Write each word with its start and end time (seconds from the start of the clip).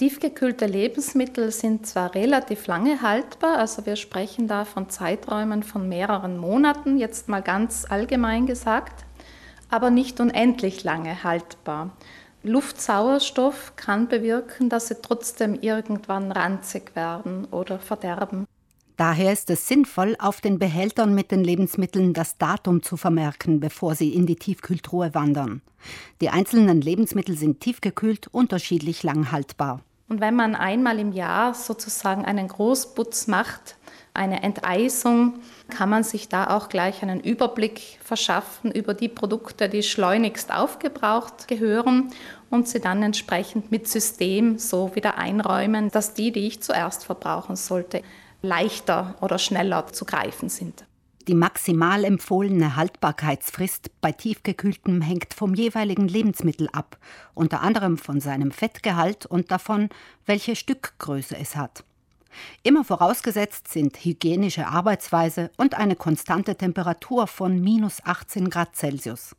Tiefgekühlte 0.00 0.64
Lebensmittel 0.64 1.52
sind 1.52 1.84
zwar 1.84 2.14
relativ 2.14 2.66
lange 2.66 3.02
haltbar, 3.02 3.58
also 3.58 3.84
wir 3.84 3.96
sprechen 3.96 4.48
da 4.48 4.64
von 4.64 4.88
Zeiträumen 4.88 5.62
von 5.62 5.90
mehreren 5.90 6.38
Monaten, 6.38 6.96
jetzt 6.96 7.28
mal 7.28 7.42
ganz 7.42 7.84
allgemein 7.86 8.46
gesagt, 8.46 9.04
aber 9.68 9.90
nicht 9.90 10.18
unendlich 10.18 10.84
lange 10.84 11.22
haltbar. 11.22 11.90
Luftsauerstoff 12.42 13.74
kann 13.76 14.08
bewirken, 14.08 14.70
dass 14.70 14.88
sie 14.88 15.02
trotzdem 15.02 15.58
irgendwann 15.60 16.32
ranzig 16.32 16.96
werden 16.96 17.44
oder 17.50 17.78
verderben. 17.78 18.46
Daher 18.96 19.34
ist 19.34 19.50
es 19.50 19.68
sinnvoll, 19.68 20.16
auf 20.18 20.40
den 20.40 20.58
Behältern 20.58 21.14
mit 21.14 21.30
den 21.30 21.44
Lebensmitteln 21.44 22.14
das 22.14 22.38
Datum 22.38 22.82
zu 22.82 22.96
vermerken, 22.96 23.60
bevor 23.60 23.94
sie 23.94 24.14
in 24.14 24.24
die 24.24 24.36
Tiefkühltruhe 24.36 25.12
wandern. 25.12 25.60
Die 26.22 26.30
einzelnen 26.30 26.80
Lebensmittel 26.80 27.36
sind 27.36 27.60
tiefgekühlt 27.60 28.28
unterschiedlich 28.28 29.02
lang 29.02 29.30
haltbar. 29.30 29.82
Und 30.10 30.20
wenn 30.20 30.34
man 30.34 30.56
einmal 30.56 30.98
im 30.98 31.12
Jahr 31.12 31.54
sozusagen 31.54 32.24
einen 32.24 32.48
Großputz 32.48 33.28
macht, 33.28 33.76
eine 34.12 34.42
Enteisung, 34.42 35.38
kann 35.68 35.88
man 35.88 36.02
sich 36.02 36.28
da 36.28 36.48
auch 36.48 36.68
gleich 36.68 37.04
einen 37.04 37.20
Überblick 37.20 38.00
verschaffen 38.02 38.72
über 38.72 38.92
die 38.92 39.08
Produkte, 39.08 39.68
die 39.68 39.84
schleunigst 39.84 40.52
aufgebraucht 40.52 41.46
gehören 41.46 42.10
und 42.50 42.66
sie 42.66 42.80
dann 42.80 43.04
entsprechend 43.04 43.70
mit 43.70 43.86
System 43.86 44.58
so 44.58 44.96
wieder 44.96 45.16
einräumen, 45.16 45.92
dass 45.92 46.12
die, 46.12 46.32
die 46.32 46.48
ich 46.48 46.60
zuerst 46.60 47.04
verbrauchen 47.04 47.54
sollte, 47.54 48.02
leichter 48.42 49.14
oder 49.20 49.38
schneller 49.38 49.86
zu 49.92 50.04
greifen 50.04 50.48
sind. 50.48 50.84
Die 51.30 51.36
maximal 51.36 52.02
empfohlene 52.02 52.74
Haltbarkeitsfrist 52.74 53.92
bei 54.00 54.10
tiefgekühltem 54.10 55.00
hängt 55.00 55.32
vom 55.32 55.54
jeweiligen 55.54 56.08
Lebensmittel 56.08 56.68
ab, 56.72 56.98
unter 57.34 57.60
anderem 57.60 57.98
von 57.98 58.20
seinem 58.20 58.50
Fettgehalt 58.50 59.26
und 59.26 59.52
davon, 59.52 59.90
welche 60.26 60.56
Stückgröße 60.56 61.36
es 61.36 61.54
hat. 61.54 61.84
Immer 62.64 62.82
vorausgesetzt 62.82 63.68
sind 63.68 63.96
hygienische 64.04 64.66
Arbeitsweise 64.66 65.52
und 65.56 65.74
eine 65.74 65.94
konstante 65.94 66.56
Temperatur 66.56 67.28
von 67.28 67.60
minus 67.60 68.04
18 68.04 68.50
Grad 68.50 68.74
Celsius. 68.74 69.36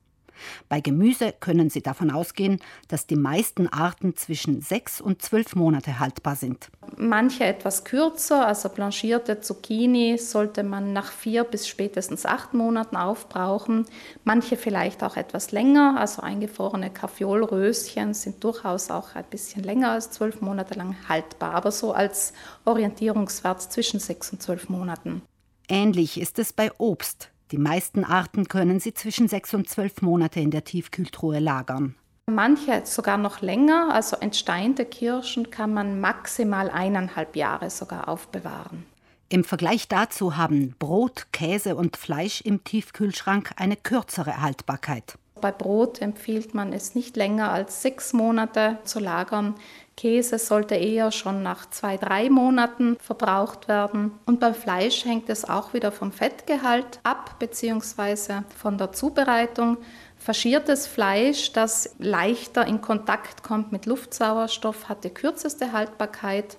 Bei 0.70 0.82
Gemüse 0.82 1.34
können 1.40 1.70
Sie 1.70 1.82
davon 1.82 2.12
ausgehen, 2.12 2.60
dass 2.88 3.08
die 3.08 3.16
meisten 3.16 3.68
Arten 3.68 4.16
zwischen 4.16 4.62
sechs 4.62 5.02
und 5.02 5.22
zwölf 5.22 5.56
Monate 5.56 6.00
haltbar 6.00 6.36
sind. 6.36 6.70
Manche 6.98 7.46
etwas 7.46 7.84
kürzer, 7.84 8.46
also 8.48 8.70
blanchierte 8.70 9.42
Zucchini 9.42 10.18
sollte 10.18 10.64
man 10.64 10.94
nach 10.94 11.12
vier 11.12 11.44
bis 11.44 11.68
spätestens 11.68 12.26
acht 12.26 12.54
Monaten 12.54 12.96
aufbrauchen. 12.96 13.86
Manche 14.24 14.58
vielleicht 14.58 15.04
auch 15.04 15.18
etwas 15.18 15.52
länger, 15.52 15.96
also 16.00 16.22
eingefrorene 16.22 16.90
Kaffeolröschen 16.90 18.14
sind 18.14 18.44
durchaus 18.44 18.92
auch 18.92 19.16
ein 19.16 19.26
bisschen 19.30 19.64
länger 19.64 19.92
als 19.92 20.12
zwölf 20.12 20.42
Monate 20.42 20.76
lang 20.76 20.96
haltbar, 21.08 21.54
aber 21.54 21.72
so 21.72 21.94
als 21.94 22.34
Orientierungswert 22.66 23.62
zwischen 23.62 24.00
sechs 24.00 24.32
und 24.32 24.42
zwölf 24.42 24.70
Monaten. 24.70 25.22
Ähnlich 25.68 26.20
ist 26.20 26.38
es 26.38 26.52
bei 26.52 26.72
Obst. 26.78 27.32
Die 27.52 27.58
meisten 27.58 28.06
Arten 28.06 28.48
können 28.48 28.80
sie 28.80 28.94
zwischen 28.94 29.28
sechs 29.28 29.54
und 29.54 29.68
zwölf 29.68 30.02
Monate 30.02 30.40
in 30.40 30.52
der 30.52 30.64
Tiefkühltruhe 30.64 31.40
lagern. 31.40 31.96
Manche 32.28 32.84
sogar 32.86 33.18
noch 33.18 33.42
länger, 33.42 33.94
also 33.94 34.16
entsteinte 34.16 34.86
Kirschen 34.86 35.50
kann 35.50 35.74
man 35.74 36.00
maximal 36.00 36.70
eineinhalb 36.70 37.36
Jahre 37.36 37.70
sogar 37.70 38.08
aufbewahren. 38.08 38.86
Im 39.28 39.44
Vergleich 39.44 39.88
dazu 39.88 40.38
haben 40.38 40.76
Brot, 40.78 41.28
Käse 41.32 41.76
und 41.76 41.98
Fleisch 41.98 42.42
im 42.42 42.64
Tiefkühlschrank 42.64 43.52
eine 43.58 43.76
kürzere 43.76 44.42
Haltbarkeit. 44.42 45.18
Bei 45.42 45.52
Brot 45.52 46.02
empfiehlt 46.02 46.54
man 46.54 46.72
es 46.72 46.96
nicht 46.96 47.18
länger 47.18 47.52
als 47.52 47.82
sechs 47.82 48.14
Monate 48.14 48.78
zu 48.84 49.00
lagern. 49.00 49.56
Käse 49.98 50.40
sollte 50.40 50.76
eher 50.76 51.12
schon 51.12 51.44
nach 51.44 51.70
zwei, 51.70 51.98
drei 51.98 52.30
Monaten 52.30 52.98
verbraucht 53.00 53.68
werden. 53.68 54.12
Und 54.26 54.40
beim 54.40 54.56
Fleisch 54.56 55.06
hängt 55.06 55.30
es 55.30 55.48
auch 55.48 55.74
wieder 55.74 55.92
vom 55.92 56.12
Fettgehalt 56.12 57.00
ab, 57.04 57.36
beziehungsweise 57.40 58.44
von 58.56 58.78
der 58.78 58.94
Zubereitung. 58.94 59.78
Faschiertes 60.18 60.88
Fleisch, 60.88 61.52
das 61.52 61.96
leichter 62.00 62.66
in 62.66 62.82
Kontakt 62.82 63.44
kommt 63.44 63.72
mit 63.72 63.86
Luftsauerstoff, 63.86 64.88
hat 64.88 65.04
die 65.04 65.10
kürzeste 65.10 65.72
Haltbarkeit. 65.72 66.58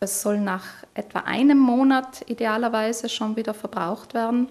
Es 0.00 0.20
soll 0.20 0.40
nach 0.40 0.64
etwa 0.94 1.20
einem 1.20 1.58
Monat 1.58 2.28
idealerweise 2.28 3.08
schon 3.08 3.36
wieder 3.36 3.54
verbraucht 3.54 4.14
werden. 4.14 4.48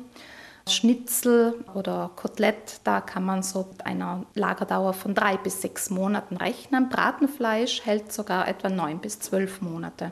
Schnitzel 0.76 1.64
oder 1.74 2.12
Kotelett, 2.16 2.82
da 2.84 3.02
kann 3.02 3.24
man 3.24 3.44
so 3.44 3.68
mit 3.72 3.86
einer 3.86 4.26
Lagerdauer 4.34 4.94
von 4.94 5.14
drei 5.14 5.38
bis 5.38 5.62
sechs 5.62 5.90
Monaten 5.90 6.38
rechnen. 6.38 6.90
Bratenfleisch 6.90 7.86
hält 7.86 8.12
sogar 8.12 8.48
etwa 8.48 8.70
neun 8.70 9.00
bis 9.00 9.20
zwölf 9.20 9.62
Monate. 9.62 10.12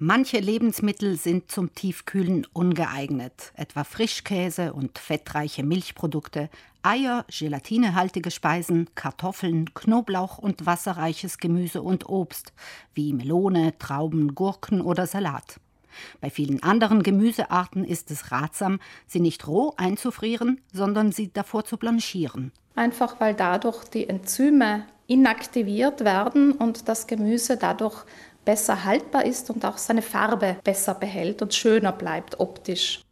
Manche 0.00 0.38
Lebensmittel 0.38 1.16
sind 1.16 1.50
zum 1.50 1.74
Tiefkühlen 1.74 2.46
ungeeignet, 2.52 3.52
etwa 3.54 3.82
Frischkäse 3.82 4.72
und 4.72 4.96
fettreiche 4.96 5.64
Milchprodukte, 5.64 6.50
Eier, 6.82 7.24
gelatinehaltige 7.28 8.30
Speisen, 8.30 8.88
Kartoffeln, 8.94 9.74
Knoblauch 9.74 10.38
und 10.38 10.66
wasserreiches 10.66 11.38
Gemüse 11.38 11.82
und 11.82 12.08
Obst, 12.08 12.52
wie 12.94 13.12
Melone, 13.12 13.76
Trauben, 13.78 14.36
Gurken 14.36 14.80
oder 14.80 15.08
Salat. 15.08 15.58
Bei 16.20 16.30
vielen 16.30 16.62
anderen 16.62 17.02
Gemüsearten 17.02 17.84
ist 17.84 18.10
es 18.10 18.30
ratsam, 18.32 18.80
sie 19.06 19.20
nicht 19.20 19.46
roh 19.46 19.74
einzufrieren, 19.76 20.60
sondern 20.72 21.12
sie 21.12 21.32
davor 21.32 21.64
zu 21.64 21.76
blanchieren. 21.76 22.52
Einfach 22.74 23.20
weil 23.20 23.34
dadurch 23.34 23.84
die 23.84 24.08
Enzyme 24.08 24.84
inaktiviert 25.06 26.04
werden 26.04 26.52
und 26.52 26.88
das 26.88 27.06
Gemüse 27.06 27.56
dadurch 27.56 28.04
besser 28.44 28.84
haltbar 28.84 29.24
ist 29.24 29.50
und 29.50 29.64
auch 29.64 29.78
seine 29.78 30.02
Farbe 30.02 30.56
besser 30.64 30.94
behält 30.94 31.42
und 31.42 31.54
schöner 31.54 31.92
bleibt 31.92 32.40
optisch. 32.40 33.02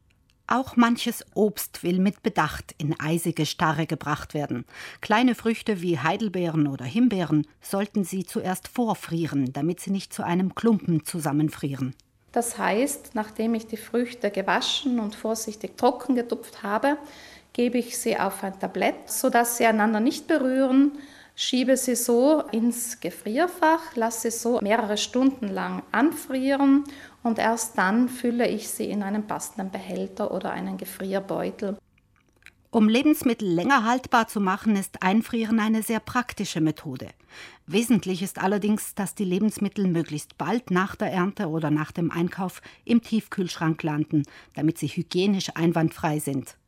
Auch 0.48 0.76
manches 0.76 1.24
Obst 1.34 1.82
will 1.82 1.98
mit 1.98 2.22
Bedacht 2.22 2.74
in 2.78 2.98
eisige 3.00 3.46
Starre 3.46 3.86
gebracht 3.86 4.32
werden. 4.32 4.64
Kleine 5.00 5.34
Früchte 5.34 5.82
wie 5.82 5.98
Heidelbeeren 5.98 6.68
oder 6.68 6.84
Himbeeren 6.84 7.48
sollten 7.60 8.04
Sie 8.04 8.24
zuerst 8.24 8.68
vorfrieren, 8.68 9.52
damit 9.52 9.80
sie 9.80 9.90
nicht 9.90 10.12
zu 10.12 10.22
einem 10.24 10.54
Klumpen 10.54 11.04
zusammenfrieren. 11.04 11.96
Das 12.32 12.58
heißt, 12.58 13.14
nachdem 13.14 13.54
ich 13.54 13.66
die 13.66 13.76
Früchte 13.76 14.30
gewaschen 14.30 15.00
und 15.00 15.14
vorsichtig 15.14 15.76
trocken 15.76 16.14
getupft 16.14 16.62
habe, 16.62 16.98
gebe 17.52 17.78
ich 17.78 17.98
sie 17.98 18.18
auf 18.18 18.44
ein 18.44 18.58
Tablett, 18.60 19.10
sodass 19.10 19.56
sie 19.56 19.64
einander 19.64 20.00
nicht 20.00 20.26
berühren, 20.26 20.92
schiebe 21.34 21.76
sie 21.76 21.96
so 21.96 22.42
ins 22.52 23.00
Gefrierfach, 23.00 23.96
lasse 23.96 24.30
sie 24.30 24.36
so 24.36 24.60
mehrere 24.60 24.96
Stunden 24.96 25.48
lang 25.48 25.82
anfrieren 25.92 26.84
und 27.22 27.38
erst 27.38 27.78
dann 27.78 28.08
fülle 28.08 28.46
ich 28.46 28.68
sie 28.68 28.90
in 28.90 29.02
einen 29.02 29.26
passenden 29.26 29.70
Behälter 29.70 30.32
oder 30.32 30.50
einen 30.50 30.76
Gefrierbeutel. 30.76 31.78
Um 32.76 32.90
Lebensmittel 32.90 33.48
länger 33.48 33.84
haltbar 33.84 34.28
zu 34.28 34.38
machen, 34.38 34.76
ist 34.76 35.02
Einfrieren 35.02 35.60
eine 35.60 35.82
sehr 35.82 35.98
praktische 35.98 36.60
Methode. 36.60 37.08
Wesentlich 37.66 38.20
ist 38.20 38.38
allerdings, 38.38 38.94
dass 38.94 39.14
die 39.14 39.24
Lebensmittel 39.24 39.86
möglichst 39.88 40.36
bald 40.36 40.70
nach 40.70 40.94
der 40.94 41.10
Ernte 41.10 41.48
oder 41.48 41.70
nach 41.70 41.90
dem 41.90 42.10
Einkauf 42.10 42.60
im 42.84 43.00
Tiefkühlschrank 43.00 43.82
landen, 43.82 44.24
damit 44.52 44.76
sie 44.76 44.88
hygienisch 44.88 45.52
einwandfrei 45.54 46.18
sind. 46.18 46.58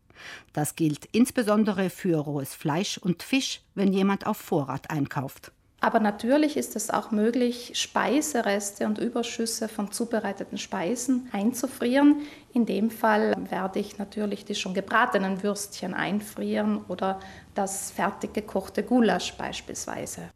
Das 0.55 0.77
gilt 0.77 1.05
insbesondere 1.13 1.91
für 1.91 2.17
rohes 2.17 2.55
Fleisch 2.55 2.97
und 2.97 3.23
Fisch, 3.23 3.61
wenn 3.75 3.93
jemand 3.93 4.27
auf 4.27 4.39
Vorrat 4.39 4.89
einkauft. 4.89 5.53
Aber 5.81 6.01
natürlich 6.01 6.57
ist 6.57 6.75
es 6.75 6.91
auch 6.91 7.13
möglich, 7.13 7.73
Speisereste 7.75 8.87
und 8.87 8.99
Überschüsse 8.99 9.69
von 9.69 9.93
zubereiteten 9.93 10.59
Speisen 10.59 11.29
einzufrieren. 11.31 12.17
In 12.53 12.67
dem 12.67 12.91
Fall 12.91 13.35
werde 13.49 13.79
ich 13.79 13.97
natürlich 13.97 14.45
die 14.45 14.57
schon 14.57 14.75
gebratenen 14.75 15.43
Würstchen 15.45 15.95
einfrieren 15.95 16.85
oder 16.89 17.21
das 17.55 17.93
fertig 17.93 18.35
gekochte 18.35 18.83
Gulasch 18.83 19.35
beispielsweise. 19.35 20.31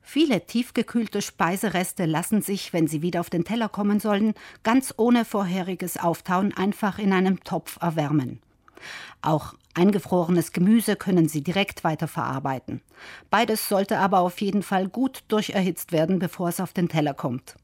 Viele 0.00 0.46
tiefgekühlte 0.46 1.22
Speisereste 1.22 2.04
lassen 2.04 2.42
sich, 2.42 2.72
wenn 2.72 2.86
sie 2.86 3.02
wieder 3.02 3.20
auf 3.20 3.30
den 3.30 3.44
Teller 3.44 3.70
kommen 3.70 3.98
sollen, 3.98 4.34
ganz 4.62 4.94
ohne 4.96 5.24
vorheriges 5.24 5.96
Auftauen 5.96 6.54
einfach 6.54 6.98
in 6.98 7.12
einem 7.12 7.42
Topf 7.42 7.78
erwärmen. 7.80 8.43
Auch 9.22 9.54
eingefrorenes 9.74 10.52
Gemüse 10.52 10.96
können 10.96 11.28
Sie 11.28 11.42
direkt 11.42 11.84
weiterverarbeiten. 11.84 12.80
Beides 13.30 13.68
sollte 13.68 13.98
aber 13.98 14.20
auf 14.20 14.40
jeden 14.40 14.62
Fall 14.62 14.88
gut 14.88 15.24
durcherhitzt 15.28 15.92
werden, 15.92 16.18
bevor 16.18 16.48
es 16.48 16.60
auf 16.60 16.72
den 16.72 16.88
Teller 16.88 17.14
kommt. 17.14 17.56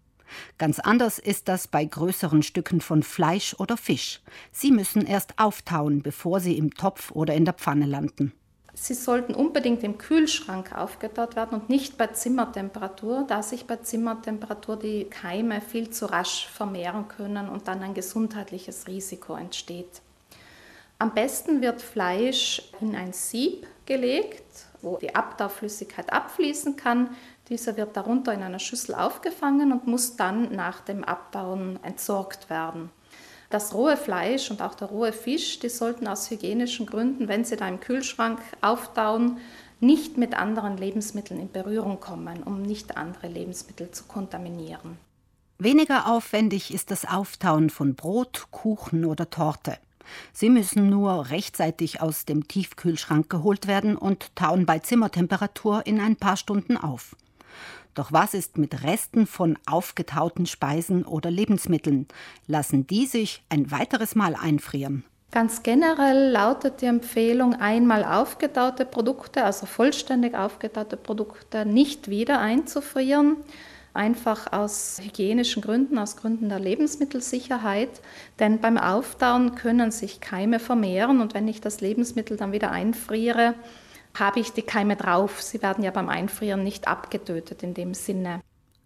Ganz 0.58 0.78
anders 0.78 1.18
ist 1.18 1.48
das 1.48 1.68
bei 1.68 1.84
größeren 1.84 2.42
Stücken 2.42 2.80
von 2.80 3.02
Fleisch 3.02 3.54
oder 3.58 3.76
Fisch. 3.76 4.20
Sie 4.52 4.70
müssen 4.70 5.06
erst 5.06 5.38
auftauen, 5.38 6.02
bevor 6.02 6.40
sie 6.40 6.56
im 6.56 6.74
Topf 6.74 7.10
oder 7.12 7.34
in 7.34 7.44
der 7.44 7.54
Pfanne 7.54 7.86
landen. 7.86 8.32
Sie 8.72 8.94
sollten 8.94 9.34
unbedingt 9.34 9.82
im 9.82 9.98
Kühlschrank 9.98 10.74
aufgetaut 10.74 11.36
werden 11.36 11.60
und 11.60 11.68
nicht 11.68 11.98
bei 11.98 12.06
Zimmertemperatur, 12.06 13.24
da 13.28 13.42
sich 13.42 13.66
bei 13.66 13.76
Zimmertemperatur 13.76 14.76
die 14.78 15.04
Keime 15.04 15.60
viel 15.60 15.90
zu 15.90 16.06
rasch 16.06 16.46
vermehren 16.46 17.08
können 17.08 17.48
und 17.48 17.68
dann 17.68 17.82
ein 17.82 17.94
gesundheitliches 17.94 18.86
Risiko 18.86 19.34
entsteht. 19.34 20.00
Am 21.00 21.14
besten 21.14 21.62
wird 21.62 21.80
Fleisch 21.80 22.60
in 22.78 22.94
ein 22.94 23.14
Sieb 23.14 23.66
gelegt, 23.86 24.66
wo 24.82 24.98
die 24.98 25.14
Abtauflüssigkeit 25.14 26.12
abfließen 26.12 26.76
kann. 26.76 27.16
Diese 27.48 27.78
wird 27.78 27.96
darunter 27.96 28.34
in 28.34 28.42
einer 28.42 28.58
Schüssel 28.58 28.94
aufgefangen 28.94 29.72
und 29.72 29.86
muss 29.86 30.16
dann 30.16 30.54
nach 30.54 30.82
dem 30.82 31.02
Abbauen 31.02 31.82
entsorgt 31.82 32.50
werden. 32.50 32.90
Das 33.48 33.72
rohe 33.72 33.96
Fleisch 33.96 34.50
und 34.50 34.60
auch 34.60 34.74
der 34.74 34.88
rohe 34.88 35.14
Fisch, 35.14 35.58
die 35.58 35.70
sollten 35.70 36.06
aus 36.06 36.30
hygienischen 36.30 36.84
Gründen, 36.84 37.28
wenn 37.28 37.46
sie 37.46 37.56
da 37.56 37.66
im 37.66 37.80
Kühlschrank 37.80 38.38
auftauen, 38.60 39.38
nicht 39.80 40.18
mit 40.18 40.34
anderen 40.34 40.76
Lebensmitteln 40.76 41.40
in 41.40 41.50
Berührung 41.50 41.98
kommen, 41.98 42.42
um 42.42 42.60
nicht 42.60 42.98
andere 42.98 43.28
Lebensmittel 43.28 43.90
zu 43.90 44.04
kontaminieren. 44.04 44.98
Weniger 45.56 46.08
aufwendig 46.08 46.74
ist 46.74 46.90
das 46.90 47.06
Auftauen 47.06 47.70
von 47.70 47.94
Brot, 47.94 48.48
Kuchen 48.50 49.06
oder 49.06 49.30
Torte. 49.30 49.78
Sie 50.32 50.50
müssen 50.50 50.88
nur 50.88 51.30
rechtzeitig 51.30 52.00
aus 52.00 52.24
dem 52.24 52.48
Tiefkühlschrank 52.48 53.28
geholt 53.30 53.66
werden 53.66 53.96
und 53.96 54.34
tauen 54.36 54.66
bei 54.66 54.78
Zimmertemperatur 54.78 55.86
in 55.86 56.00
ein 56.00 56.16
paar 56.16 56.36
Stunden 56.36 56.76
auf. 56.76 57.16
Doch 57.94 58.12
was 58.12 58.34
ist 58.34 58.56
mit 58.56 58.84
Resten 58.84 59.26
von 59.26 59.58
aufgetauten 59.66 60.46
Speisen 60.46 61.04
oder 61.04 61.30
Lebensmitteln? 61.30 62.06
Lassen 62.46 62.86
die 62.86 63.06
sich 63.06 63.42
ein 63.48 63.70
weiteres 63.70 64.14
Mal 64.14 64.34
einfrieren? 64.34 65.04
Ganz 65.32 65.62
generell 65.62 66.30
lautet 66.32 66.80
die 66.80 66.86
Empfehlung, 66.86 67.54
einmal 67.54 68.04
aufgetaute 68.04 68.84
Produkte, 68.84 69.44
also 69.44 69.66
vollständig 69.66 70.34
aufgetaute 70.34 70.96
Produkte, 70.96 71.64
nicht 71.64 72.08
wieder 72.08 72.40
einzufrieren. 72.40 73.36
Einfach 73.92 74.52
aus 74.52 75.00
hygienischen 75.02 75.62
Gründen, 75.62 75.98
aus 75.98 76.16
Gründen 76.16 76.48
der 76.48 76.60
Lebensmittelsicherheit. 76.60 78.00
Denn 78.38 78.60
beim 78.60 78.78
Auftauen 78.78 79.56
können 79.56 79.90
sich 79.90 80.20
Keime 80.20 80.60
vermehren 80.60 81.20
und 81.20 81.34
wenn 81.34 81.48
ich 81.48 81.60
das 81.60 81.80
Lebensmittel 81.80 82.36
dann 82.36 82.52
wieder 82.52 82.70
einfriere, 82.70 83.54
habe 84.18 84.40
ich 84.40 84.52
die 84.52 84.62
Keime 84.62 84.96
drauf. 84.96 85.42
Sie 85.42 85.62
werden 85.62 85.82
ja 85.82 85.90
beim 85.90 86.08
Einfrieren 86.08 86.62
nicht 86.62 86.88
abgetötet 86.88 87.62
in 87.62 87.74
dem 87.74 87.94
Sinne. 87.94 88.40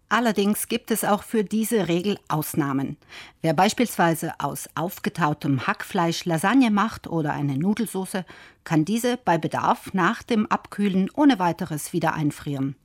Allerdings 0.07 0.67
gibt 0.67 0.91
es 0.91 1.03
auch 1.03 1.23
für 1.23 1.43
diese 1.43 1.87
Regel 1.87 2.19
Ausnahmen. 2.27 2.97
Wer 3.41 3.53
beispielsweise 3.53 4.33
aus 4.37 4.69
aufgetautem 4.75 5.65
Hackfleisch 5.65 6.25
Lasagne 6.25 6.69
macht 6.69 7.07
oder 7.07 7.33
eine 7.33 7.57
Nudelsauce, 7.57 8.23
kann 8.63 8.85
diese 8.85 9.17
bei 9.17 9.39
Bedarf 9.39 9.93
nach 9.93 10.21
dem 10.21 10.45
Abkühlen 10.45 11.09
ohne 11.15 11.39
weiteres 11.39 11.91
wieder 11.91 12.13
einfrieren. 12.13 12.75